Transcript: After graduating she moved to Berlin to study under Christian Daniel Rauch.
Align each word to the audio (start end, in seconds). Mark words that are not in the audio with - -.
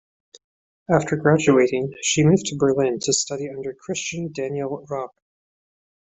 After 0.89 1.15
graduating 1.15 1.93
she 2.01 2.23
moved 2.23 2.45
to 2.47 2.55
Berlin 2.57 2.97
to 3.01 3.13
study 3.13 3.47
under 3.55 3.71
Christian 3.75 4.31
Daniel 4.31 4.83
Rauch. 4.89 5.13